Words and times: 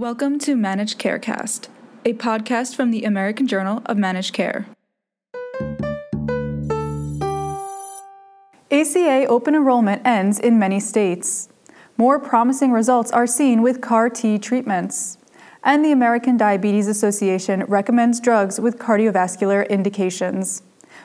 Welcome 0.00 0.38
to 0.38 0.56
Managed 0.56 0.98
Carecast, 0.98 1.68
a 2.06 2.14
podcast 2.14 2.74
from 2.74 2.90
the 2.90 3.04
American 3.04 3.46
Journal 3.46 3.82
of 3.84 3.98
Managed 3.98 4.32
Care. 4.32 4.64
ACA 8.70 9.26
open 9.28 9.54
enrollment 9.54 10.00
ends 10.06 10.38
in 10.40 10.58
many 10.58 10.80
states. 10.80 11.50
More 11.98 12.18
promising 12.18 12.72
results 12.72 13.10
are 13.10 13.26
seen 13.26 13.60
with 13.60 13.82
CAR 13.82 14.08
T 14.08 14.38
treatments. 14.38 15.18
And 15.62 15.84
the 15.84 15.92
American 15.92 16.38
Diabetes 16.38 16.88
Association 16.88 17.64
recommends 17.64 18.20
drugs 18.20 18.58
with 18.58 18.78
cardiovascular 18.78 19.68
indications. 19.68 20.62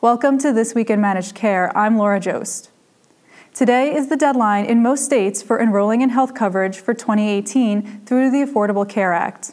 Welcome 0.00 0.38
to 0.38 0.50
This 0.50 0.74
Week 0.74 0.88
in 0.88 0.98
Managed 0.98 1.34
Care. 1.34 1.76
I'm 1.76 1.98
Laura 1.98 2.20
Joszt. 2.20 2.70
Today 3.58 3.92
is 3.92 4.06
the 4.06 4.16
deadline 4.16 4.66
in 4.66 4.84
most 4.84 5.04
states 5.04 5.42
for 5.42 5.60
enrolling 5.60 6.00
in 6.00 6.10
health 6.10 6.32
coverage 6.32 6.78
for 6.78 6.94
2018 6.94 8.04
through 8.06 8.30
the 8.30 8.44
Affordable 8.44 8.88
Care 8.88 9.12
Act. 9.12 9.52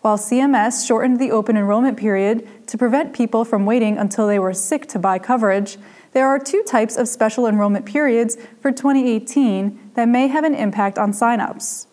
While 0.00 0.16
CMS 0.16 0.86
shortened 0.86 1.20
the 1.20 1.30
open 1.30 1.58
enrollment 1.58 1.98
period 1.98 2.48
to 2.68 2.78
prevent 2.78 3.12
people 3.12 3.44
from 3.44 3.66
waiting 3.66 3.98
until 3.98 4.26
they 4.26 4.38
were 4.38 4.54
sick 4.54 4.86
to 4.88 4.98
buy 4.98 5.18
coverage, 5.18 5.76
there 6.12 6.26
are 6.26 6.38
two 6.38 6.62
types 6.62 6.96
of 6.96 7.08
special 7.08 7.46
enrollment 7.46 7.84
periods 7.84 8.38
for 8.62 8.72
2018 8.72 9.90
that 9.96 10.08
may 10.08 10.28
have 10.28 10.44
an 10.44 10.54
impact 10.54 10.98
on 10.98 11.12
signups. 11.12 11.88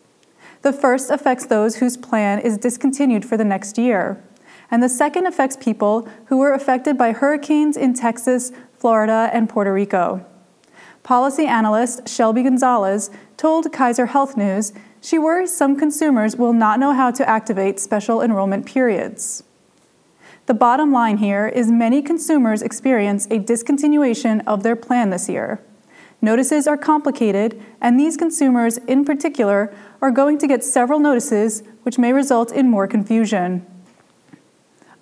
The 0.61 0.71
first 0.71 1.09
affects 1.09 1.45
those 1.45 1.75
whose 1.75 1.97
plan 1.97 2.39
is 2.39 2.57
discontinued 2.57 3.25
for 3.25 3.35
the 3.35 3.43
next 3.43 3.77
year, 3.77 4.23
and 4.71 4.81
the 4.81 4.87
second 4.87 5.27
affects 5.27 5.57
people 5.57 6.07
who 6.27 6.37
were 6.37 6.53
affected 6.53 6.97
by 6.97 7.11
hurricanes 7.11 7.75
in 7.75 7.93
Texas, 7.93 8.53
Florida, 8.77 9.29
and 9.33 9.49
Puerto 9.49 9.73
Rico. 9.73 10.25
Policy 11.03 11.45
analyst 11.45 12.07
Shelby 12.07 12.43
Gonzales 12.43 13.09
told 13.37 13.71
Kaiser 13.71 14.07
Health 14.07 14.37
News 14.37 14.73
she 15.01 15.17
worries 15.17 15.55
some 15.55 15.77
consumers 15.77 16.35
will 16.35 16.53
not 16.53 16.79
know 16.79 16.93
how 16.93 17.09
to 17.11 17.27
activate 17.27 17.79
special 17.79 18.21
enrollment 18.21 18.65
periods. 18.65 19.43
The 20.45 20.53
bottom 20.53 20.91
line 20.91 21.17
here 21.17 21.47
is 21.47 21.71
many 21.71 22.01
consumers 22.01 22.61
experience 22.61 23.25
a 23.27 23.39
discontinuation 23.39 24.43
of 24.45 24.63
their 24.63 24.75
plan 24.75 25.09
this 25.09 25.29
year. 25.29 25.61
Notices 26.21 26.67
are 26.67 26.75
complicated, 26.75 27.61
and 27.79 27.97
these 27.97 28.17
consumers 28.17 28.77
in 28.79 29.05
particular 29.05 29.73
are 30.01 30.11
going 30.11 30.37
to 30.39 30.47
get 30.47 30.63
several 30.63 30.99
notices, 30.99 31.63
which 31.83 31.97
may 31.97 32.11
result 32.11 32.51
in 32.51 32.69
more 32.69 32.87
confusion. 32.87 33.65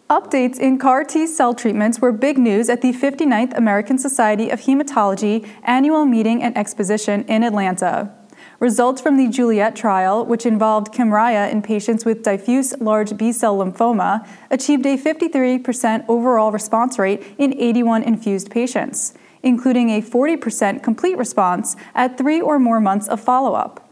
Updates 0.10 0.58
in 0.58 0.78
CAR 0.78 1.04
T 1.04 1.28
cell 1.28 1.54
treatments 1.54 2.00
were 2.00 2.14
big 2.14 2.38
news 2.38 2.70
at 2.70 2.82
the 2.82 2.94
59th 2.94 3.58
American 3.58 3.98
Society 3.98 4.50
of 4.50 4.62
Hematology 4.62 5.46
annual 5.64 6.06
meeting 6.06 6.42
and 6.42 6.58
exposition 6.58 7.26
in 7.26 7.44
Atlanta. 7.44 8.14
Results 8.62 9.02
from 9.02 9.18
the 9.18 9.28
Juliet 9.28 9.76
trial, 9.76 10.26
which 10.26 10.46
involved 10.46 10.94
Kymriah 10.94 11.52
in 11.52 11.62
patients 11.62 12.06
with 12.06 12.24
diffuse 12.24 12.74
large 12.80 13.18
B 13.18 13.34
cell 13.34 13.58
lymphoma, 13.58 14.26
achieved 14.50 14.86
a 14.86 14.98
53% 14.98 16.06
overall 16.08 16.54
response 16.54 16.98
rate 16.98 17.22
in 17.38 17.54
81 17.60 18.04
infused 18.04 18.50
patients, 18.50 19.14
including 19.44 19.90
a 19.90 20.02
40% 20.02 20.82
complete 20.82 21.18
response 21.18 21.76
at 21.94 22.18
three 22.18 22.40
or 22.40 22.60
more 22.60 22.80
months 22.80 23.10
of 23.10 23.20
follow 23.20 23.56
up. 23.56 23.87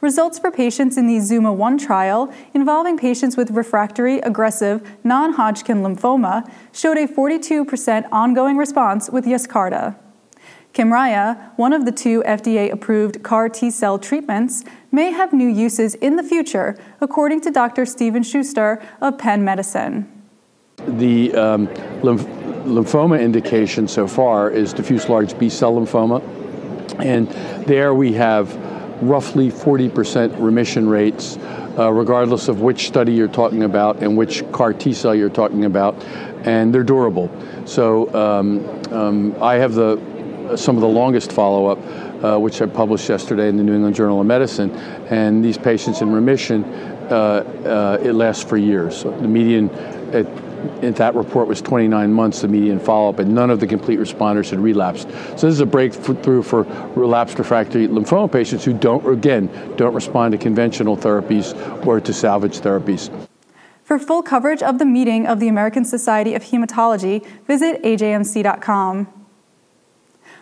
Results 0.00 0.38
for 0.38 0.52
patients 0.52 0.96
in 0.96 1.08
the 1.08 1.16
ZUMA 1.16 1.52
1 1.52 1.78
trial 1.78 2.32
involving 2.54 2.96
patients 2.96 3.36
with 3.36 3.50
refractory 3.50 4.20
aggressive 4.20 4.80
non 5.02 5.32
Hodgkin 5.32 5.78
lymphoma 5.78 6.48
showed 6.72 6.96
a 6.96 7.08
42% 7.08 8.06
ongoing 8.12 8.56
response 8.56 9.10
with 9.10 9.24
Yescarta. 9.24 9.96
Kymriah, 10.72 11.50
one 11.56 11.72
of 11.72 11.84
the 11.84 11.90
two 11.90 12.22
FDA 12.22 12.70
approved 12.70 13.24
CAR 13.24 13.48
T 13.48 13.72
cell 13.72 13.98
treatments, 13.98 14.64
may 14.92 15.10
have 15.10 15.32
new 15.32 15.48
uses 15.48 15.96
in 15.96 16.14
the 16.14 16.22
future, 16.22 16.78
according 17.00 17.40
to 17.40 17.50
Dr. 17.50 17.84
Stephen 17.84 18.22
Schuster 18.22 18.80
of 19.00 19.18
Penn 19.18 19.44
Medicine. 19.44 20.06
The 20.86 21.34
um, 21.34 21.66
lymph- 22.02 22.24
lymphoma 22.64 23.20
indication 23.20 23.88
so 23.88 24.06
far 24.06 24.48
is 24.48 24.72
diffuse 24.72 25.08
large 25.08 25.36
B 25.36 25.48
cell 25.48 25.74
lymphoma. 25.74 26.22
And 27.00 27.28
there 27.66 27.94
we 27.94 28.12
have 28.12 28.67
roughly 29.02 29.50
40% 29.50 30.40
remission 30.40 30.88
rates, 30.88 31.36
uh, 31.78 31.92
regardless 31.92 32.48
of 32.48 32.60
which 32.60 32.86
study 32.86 33.12
you're 33.12 33.28
talking 33.28 33.62
about 33.64 34.02
and 34.02 34.16
which 34.16 34.44
CAR 34.52 34.72
T 34.72 34.92
cell 34.92 35.14
you're 35.14 35.28
talking 35.28 35.64
about, 35.64 35.94
and 36.44 36.74
they're 36.74 36.82
durable. 36.82 37.30
So 37.66 38.12
um, 38.14 38.92
um, 38.92 39.42
I 39.42 39.54
have 39.54 39.74
the 39.74 40.00
some 40.56 40.76
of 40.76 40.80
the 40.80 40.88
longest 40.88 41.32
follow-up, 41.32 42.24
uh, 42.24 42.40
which 42.40 42.62
I 42.62 42.66
published 42.66 43.08
yesterday 43.08 43.48
in 43.48 43.58
the 43.58 43.62
New 43.62 43.74
England 43.74 43.94
Journal 43.94 44.20
of 44.20 44.26
Medicine, 44.26 44.70
and 45.10 45.44
these 45.44 45.58
patients 45.58 46.00
in 46.00 46.10
remission, 46.10 46.64
uh, 46.64 47.98
uh 48.00 48.02
it 48.02 48.12
lasts 48.12 48.44
for 48.44 48.56
years. 48.56 48.96
So 48.96 49.10
the 49.10 49.28
median 49.28 49.68
at 50.14 50.26
in 50.82 50.92
that 50.94 51.14
report 51.14 51.48
was 51.48 51.60
29 51.60 52.12
months, 52.12 52.42
the 52.42 52.48
median 52.48 52.78
follow-up, 52.78 53.18
and 53.18 53.34
none 53.34 53.50
of 53.50 53.60
the 53.60 53.66
complete 53.66 53.98
responders 53.98 54.50
had 54.50 54.60
relapsed. 54.60 55.08
So 55.38 55.46
this 55.46 55.54
is 55.54 55.60
a 55.60 55.66
breakthrough 55.66 56.42
for 56.42 56.62
relapsed 56.94 57.38
refractory 57.38 57.88
lymphoma 57.88 58.30
patients 58.30 58.64
who 58.64 58.72
don't, 58.72 59.06
again, 59.06 59.48
don't 59.76 59.94
respond 59.94 60.32
to 60.32 60.38
conventional 60.38 60.96
therapies 60.96 61.54
or 61.86 62.00
to 62.00 62.12
salvage 62.12 62.60
therapies. 62.60 63.10
For 63.84 63.98
full 63.98 64.22
coverage 64.22 64.62
of 64.62 64.78
the 64.78 64.84
meeting 64.84 65.26
of 65.26 65.40
the 65.40 65.48
American 65.48 65.84
Society 65.84 66.34
of 66.34 66.44
Hematology, 66.44 67.26
visit 67.46 67.82
ajmc.com. 67.82 69.08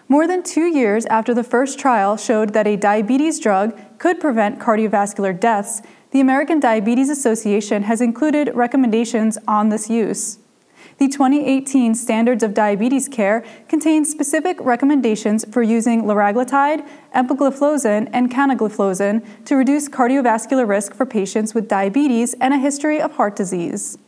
More 0.08 0.26
than 0.28 0.42
two 0.42 0.66
years 0.66 1.04
after 1.06 1.34
the 1.34 1.44
first 1.44 1.78
trial 1.78 2.16
showed 2.16 2.52
that 2.52 2.66
a 2.66 2.76
diabetes 2.76 3.40
drug 3.40 3.76
could 3.98 4.20
prevent 4.20 4.60
cardiovascular 4.60 5.38
deaths, 5.38 5.82
the 6.16 6.20
American 6.22 6.58
Diabetes 6.58 7.10
Association 7.10 7.82
has 7.82 8.00
included 8.00 8.50
recommendations 8.54 9.36
on 9.46 9.68
this 9.68 9.90
use. 9.90 10.38
The 10.96 11.08
2018 11.08 11.94
Standards 11.94 12.42
of 12.42 12.54
Diabetes 12.54 13.06
Care 13.06 13.44
contains 13.68 14.12
specific 14.12 14.56
recommendations 14.62 15.44
for 15.52 15.62
using 15.62 16.04
liraglutide, 16.04 16.88
empagliflozin, 17.14 18.08
and 18.14 18.30
canagliflozin 18.30 19.26
to 19.44 19.56
reduce 19.56 19.90
cardiovascular 19.90 20.66
risk 20.66 20.94
for 20.94 21.04
patients 21.04 21.52
with 21.52 21.68
diabetes 21.68 22.34
and 22.40 22.54
a 22.54 22.58
history 22.58 22.98
of 22.98 23.16
heart 23.16 23.36
disease. 23.36 23.98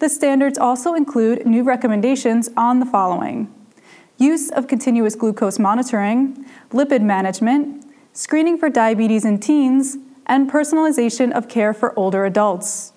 The 0.00 0.08
standards 0.08 0.58
also 0.58 0.94
include 0.94 1.46
new 1.46 1.62
recommendations 1.62 2.50
on 2.56 2.80
the 2.80 2.86
following 2.86 3.54
use 4.18 4.50
of 4.50 4.66
continuous 4.66 5.14
glucose 5.14 5.60
monitoring, 5.60 6.46
lipid 6.70 7.02
management, 7.02 7.86
screening 8.12 8.58
for 8.58 8.68
diabetes 8.68 9.24
in 9.24 9.38
teens, 9.38 9.98
and 10.26 10.50
personalization 10.50 11.32
of 11.32 11.48
care 11.48 11.72
for 11.72 11.98
older 11.98 12.24
adults. 12.24 12.92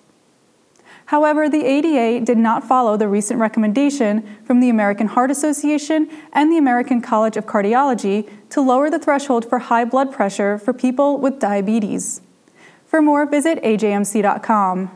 However, 1.06 1.48
the 1.48 1.64
ADA 1.64 2.22
did 2.22 2.36
not 2.36 2.68
follow 2.68 2.98
the 2.98 3.08
recent 3.08 3.40
recommendation 3.40 4.36
from 4.44 4.60
the 4.60 4.68
American 4.68 5.06
Heart 5.06 5.30
Association 5.30 6.10
and 6.34 6.52
the 6.52 6.58
American 6.58 7.00
College 7.00 7.38
of 7.38 7.46
Cardiology 7.46 8.28
to 8.50 8.60
lower 8.60 8.90
the 8.90 8.98
threshold 8.98 9.48
for 9.48 9.58
high 9.58 9.86
blood 9.86 10.12
pressure 10.12 10.58
for 10.58 10.74
people 10.74 11.16
with 11.16 11.38
diabetes. 11.38 12.20
For 12.84 13.00
more, 13.00 13.24
visit 13.24 13.62
ajmc.com. 13.62 14.90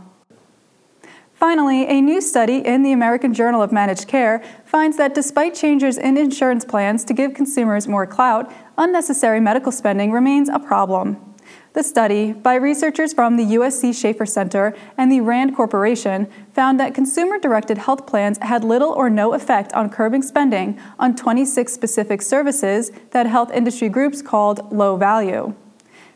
Finally, 1.32 1.86
a 1.86 2.00
new 2.00 2.20
study 2.20 2.58
in 2.58 2.82
the 2.82 2.92
American 2.92 3.32
Journal 3.32 3.62
of 3.62 3.72
Managed 3.72 4.06
Care 4.06 4.44
finds 4.66 4.98
that 4.98 5.14
despite 5.14 5.54
changes 5.54 5.96
in 5.96 6.18
insurance 6.18 6.64
plans 6.64 7.04
to 7.04 7.14
give 7.14 7.32
consumers 7.32 7.88
more 7.88 8.06
clout, 8.06 8.52
unnecessary 8.76 9.40
medical 9.40 9.72
spending 9.72 10.12
remains 10.12 10.50
a 10.50 10.58
problem. 10.58 11.31
The 11.74 11.82
study, 11.82 12.32
by 12.32 12.56
researchers 12.56 13.14
from 13.14 13.36
the 13.36 13.44
USC 13.56 13.98
Schaeffer 13.98 14.26
Center 14.26 14.76
and 14.98 15.10
the 15.10 15.22
RAND 15.22 15.56
Corporation, 15.56 16.28
found 16.52 16.78
that 16.78 16.94
consumer 16.94 17.38
directed 17.38 17.78
health 17.78 18.06
plans 18.06 18.36
had 18.42 18.62
little 18.62 18.90
or 18.90 19.08
no 19.08 19.32
effect 19.32 19.72
on 19.72 19.88
curbing 19.88 20.20
spending 20.22 20.78
on 20.98 21.16
26 21.16 21.72
specific 21.72 22.20
services 22.20 22.90
that 23.12 23.26
health 23.26 23.50
industry 23.52 23.88
groups 23.88 24.20
called 24.20 24.70
low 24.70 24.96
value. 24.96 25.54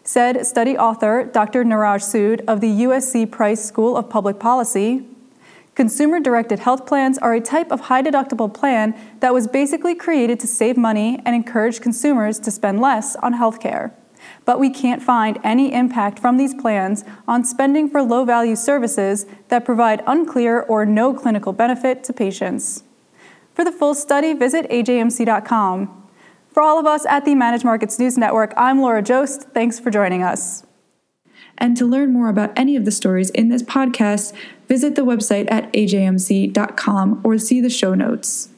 Said 0.04 0.46
study 0.46 0.76
author 0.76 1.24
Dr. 1.24 1.64
Niraj 1.64 2.02
Sood 2.02 2.44
of 2.46 2.60
the 2.60 2.82
USC 2.82 3.30
Price 3.30 3.64
School 3.64 3.96
of 3.96 4.10
Public 4.10 4.38
Policy, 4.38 5.06
Consumer 5.74 6.20
directed 6.20 6.60
health 6.60 6.86
plans 6.86 7.18
are 7.18 7.34
a 7.34 7.40
type 7.40 7.70
of 7.70 7.80
high 7.80 8.02
deductible 8.02 8.52
plan 8.52 8.98
that 9.20 9.34
was 9.34 9.46
basically 9.46 9.94
created 9.94 10.40
to 10.40 10.46
save 10.46 10.78
money 10.78 11.20
and 11.26 11.36
encourage 11.36 11.82
consumers 11.82 12.38
to 12.38 12.50
spend 12.50 12.80
less 12.80 13.14
on 13.16 13.34
health 13.34 13.60
care 13.60 13.94
but 14.44 14.60
we 14.60 14.70
can't 14.70 15.02
find 15.02 15.38
any 15.44 15.72
impact 15.72 16.18
from 16.18 16.36
these 16.36 16.54
plans 16.54 17.04
on 17.26 17.44
spending 17.44 17.88
for 17.88 18.02
low 18.02 18.24
value 18.24 18.56
services 18.56 19.26
that 19.48 19.64
provide 19.64 20.02
unclear 20.06 20.60
or 20.60 20.86
no 20.86 21.12
clinical 21.12 21.52
benefit 21.52 22.04
to 22.04 22.12
patients. 22.12 22.84
For 23.54 23.64
the 23.64 23.72
full 23.72 23.94
study, 23.94 24.34
visit 24.34 24.68
ajmc.com. 24.70 26.02
For 26.50 26.62
all 26.62 26.78
of 26.78 26.86
us 26.86 27.04
at 27.06 27.24
the 27.24 27.34
Managed 27.34 27.64
Markets 27.64 27.98
News 27.98 28.16
Network, 28.16 28.52
I'm 28.56 28.80
Laura 28.80 29.02
Joszt. 29.02 29.52
Thanks 29.52 29.78
for 29.78 29.90
joining 29.90 30.22
us. 30.22 30.64
And 31.58 31.76
to 31.76 31.86
learn 31.86 32.12
more 32.12 32.28
about 32.28 32.52
any 32.56 32.76
of 32.76 32.84
the 32.84 32.90
stories 32.90 33.30
in 33.30 33.48
this 33.48 33.62
podcast, 33.62 34.32
visit 34.68 34.94
the 34.94 35.04
website 35.04 35.50
at 35.50 35.72
ajmc.com 35.72 37.20
or 37.24 37.38
see 37.38 37.60
the 37.60 37.70
show 37.70 37.94
notes. 37.94 38.48